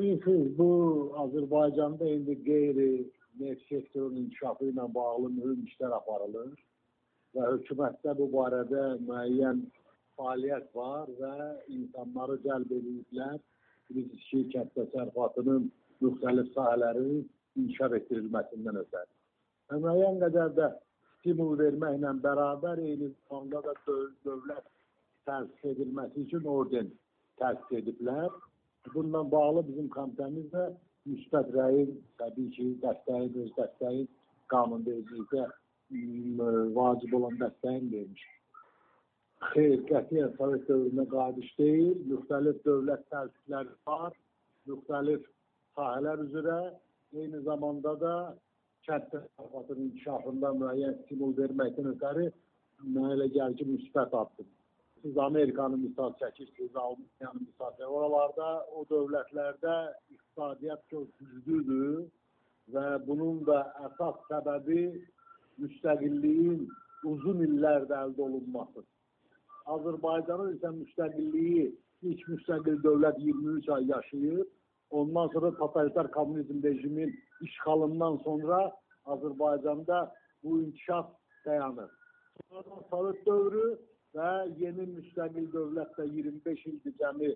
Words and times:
Bilirsiniz, 0.00 0.58
bu 0.58 0.68
Azərbaycanda 1.22 2.06
indi 2.08 2.34
qeyri 2.44 3.10
neft 3.40 3.68
sektorunun 3.68 4.16
inkişafı 4.16 4.70
ilə 4.70 4.86
bağlı 4.94 5.28
mühüm 5.34 5.66
işlər 5.68 5.92
aparılır 5.96 6.54
və 7.36 7.48
hökumətdə 7.50 8.14
bu 8.20 8.28
barədə 8.36 8.84
müəyyən 9.10 9.60
fəaliyyət 10.16 10.72
var 10.80 11.12
və 11.20 11.34
insanları 11.76 12.38
cəlb 12.46 12.72
ediblər. 12.78 13.36
Bilirsiniz 13.90 14.24
ki, 14.30 14.42
kənd 14.54 14.72
təsərrüfatının 14.78 15.68
müxtəlif 16.06 16.52
sahələri 16.56 17.20
inkişaf 17.60 18.00
etdirilməsindən 18.00 18.82
ötəri. 18.86 19.12
Və 19.68 19.84
müəyyən 19.84 20.20
qədər 20.24 20.54
də 20.60 20.74
stimul 21.18 21.58
verməklə 21.60 22.14
bərabər 22.26 22.86
eyni 22.88 23.12
zamanda 23.18 23.66
da 23.68 23.76
döv 23.86 24.06
dövlət 24.24 24.76
təsis 25.28 25.74
edilməsi 25.74 26.24
üçün 26.24 26.54
orden 26.58 26.94
təsis 27.42 27.82
ediblər. 27.82 28.30
Bununla 28.94 29.30
bağlı 29.32 29.68
bizim 29.68 29.88
komitəmiz 29.92 30.46
də 30.54 30.66
müsbət 31.08 31.52
rəyin 31.56 31.90
təbii 32.20 32.50
ki, 32.56 32.66
dəstəyin, 32.84 33.32
öz 33.42 33.50
dəstəyin 33.58 34.06
qanunvericilikdə 34.52 35.46
vacib 36.76 37.16
olan 37.18 37.36
dəstəyin 37.42 37.90
vermiş. 37.92 38.24
Xeyr, 39.50 39.82
qətiyyən 39.88 40.36
Sovet 40.36 40.66
dövrünə 40.68 41.06
qayıdış 41.12 41.50
deyil, 41.58 41.98
müxtəlif 42.12 42.60
dövlət 42.66 43.04
təsisləri 43.12 43.76
var, 43.88 44.16
müxtəlif 44.68 45.28
sahələr 45.76 46.24
üzrə, 46.26 46.60
eyni 47.16 47.40
zamanda 47.48 47.94
da 48.04 48.14
kənd 48.88 49.08
təsərrüfatının 49.14 49.90
inkişafında 49.90 50.54
müəyyən 50.62 50.96
stimul 51.04 51.36
verməkdən 51.40 51.92
ötəri 51.94 52.30
mənə 52.96 53.14
elə 53.16 53.28
gəlir 53.36 53.60
ki, 53.60 53.68
müsbət 53.74 54.16
addım. 54.22 54.48
Siz 55.02 55.18
Amerikanı 55.18 55.76
misal 55.76 56.12
çəkirsiniz, 56.20 56.76
Almaniyanı 56.76 57.40
misal 57.40 57.70
çəkirsiniz. 57.70 57.94
Oralarda, 57.98 58.48
o 58.76 58.84
dövlətlərdə 58.90 59.76
iqtisadiyyat 60.10 60.82
çox 60.90 61.08
güclüdür 61.20 62.04
və 62.74 62.84
bunun 63.06 63.40
da 63.46 63.62
əsas 63.86 64.18
səbəbi 64.28 64.82
müstəqilliyin 65.62 66.66
uzun 67.12 67.44
illərdə 67.46 67.96
əldə 68.04 68.26
olunması. 68.28 68.84
Azərbaycanın 69.74 70.56
isə 70.58 70.72
müstəqilliyi, 70.76 71.66
ilk 72.10 72.28
müstəqil 72.34 72.80
dövlət 72.84 73.20
23 73.24 73.68
ay 73.76 73.88
yaşayır. 73.94 74.46
Ondan 74.90 75.28
sonra 75.32 75.54
totalitar 75.56 76.10
kommunizm 76.10 76.62
rejimin 76.62 77.14
işğalından 77.42 78.16
sonra 78.24 78.72
Azərbaycanda 79.06 80.10
bu 80.44 80.60
inkişaf 80.62 81.06
dayanır. 81.46 81.90
Sonra 82.50 82.82
Sovet 82.90 83.26
dövrü 83.26 83.78
və 84.16 84.30
yeni 84.58 84.86
müstəqil 84.94 85.46
dövlət 85.54 85.92
də 85.98 86.06
25 86.14 86.66
ildir 86.72 86.94
cəmi 87.02 87.30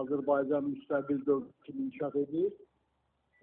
Azərbaycan 0.00 0.70
müstəqil 0.70 1.20
dövlət 1.26 1.66
kimi 1.66 1.86
inkişaf 1.86 2.16
edir. 2.22 2.52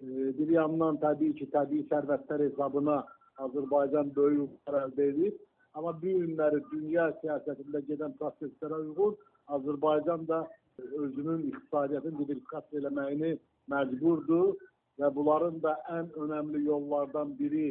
E, 0.00 0.06
bir 0.38 0.50
yandan 0.56 0.98
təbii 1.04 1.36
ki, 1.38 1.48
təbii 1.54 1.86
sərvətlər 1.92 2.48
hesabına 2.48 3.02
Azərbaycan 3.46 4.10
böyük 4.16 4.42
uğurlar 4.48 4.88
əldə 4.88 5.08
edir. 5.12 5.36
Amma 5.74 5.94
bu 6.02 6.16
günləri 6.24 6.60
dünya 6.72 7.06
siyasətində 7.22 7.80
gedən 7.88 8.18
proseslərə 8.18 8.82
uyğun 8.88 9.14
Azərbaycan 9.56 10.26
da 10.28 10.42
özünün 10.78 11.46
iqtisadiyyatını 11.50 12.18
diversifikasiya 12.18 12.82
eləməyini 12.82 13.32
məcburdur 13.72 14.52
və 15.00 15.10
bunların 15.16 15.60
da 15.64 15.76
ən 15.98 16.10
önəmli 16.24 16.64
yollardan 16.66 17.36
biri 17.38 17.68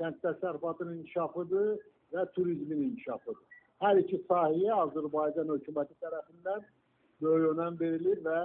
kənd 0.00 0.20
təsərrüfatının 0.24 1.00
inkişafıdır 1.00 1.78
və 2.12 2.26
turizmin 2.34 2.82
inkişafıdır. 2.90 3.57
Hər 3.82 4.00
iki 4.00 4.18
sahəyə 4.26 4.74
Azərbaycan 4.74 5.52
hökuməti 5.52 5.94
tərəfindən 6.02 6.64
böyük 7.22 7.52
önəm 7.52 7.76
verilir 7.78 8.18
və 8.24 8.38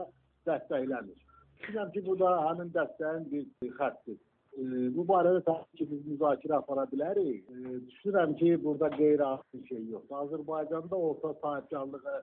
dəstəklənir. 0.46 1.18
Düşünürəm 1.62 1.90
ki, 1.96 2.04
bu 2.06 2.16
da 2.20 2.34
həmin 2.48 2.70
dəstəyin 2.76 3.26
bir 3.32 3.72
xəttir. 3.80 4.20
E, 4.54 4.64
bu 4.94 5.06
barədə 5.10 5.42
təbii 5.48 5.80
ki, 5.80 5.88
biz 5.90 6.04
müzakirə 6.12 6.60
apara 6.60 6.84
bilərik. 6.92 7.50
E, 7.50 7.80
düşünürəm 7.88 8.36
ki, 8.42 8.52
burada 8.66 8.92
qeyri-adi 8.94 9.58
bir 9.58 9.68
şey 9.72 9.82
yoxdur. 9.96 10.20
Azərbaycanda 10.22 11.02
orta 11.10 11.34
sahibkarlığı 11.42 12.20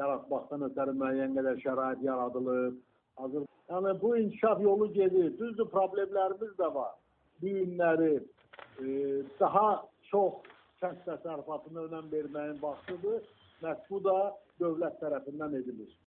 yaratmaqdan 0.00 0.68
ötəri 0.70 0.96
müəyyən 1.02 1.36
qədər 1.36 1.60
şərait 1.66 2.00
yaradılır. 2.08 2.72
Azər 3.26 3.44
yəni 3.74 3.94
bu 4.00 4.16
inkişaf 4.22 4.64
yolu 4.64 4.88
gedir. 4.96 5.34
Düzdür, 5.38 5.68
problemlərimiz 5.76 6.56
də 6.62 6.72
var. 6.74 6.96
Bu 7.42 7.52
günləri 7.60 8.14
e, 8.16 8.86
daha 9.40 9.68
çox 10.08 10.53
kənd 10.84 11.04
təsərrüfatına 11.08 11.86
önəm 11.88 12.08
verməyin 12.12 12.58
vaxtıdır. 12.60 13.22
Məhz 13.64 13.84
bu 13.88 14.00
da 14.04 14.16
dövlət 14.60 14.98
tərəfindən 15.00 15.56
edilir. 15.62 15.94